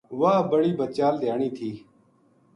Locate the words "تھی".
1.57-1.69